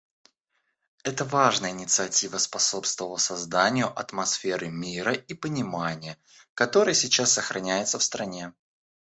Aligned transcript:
Эта 1.03 1.25
важная 1.25 1.69
инициатива 1.69 2.39
способствовала 2.39 3.17
созданию 3.17 3.85
атмосферы 3.87 4.67
мира 4.67 5.13
и 5.13 5.35
понимания, 5.35 6.17
которая 6.55 6.95
сейчас 6.95 7.33
сохраняется 7.33 7.99
в 7.99 8.03
стране. 8.03 8.51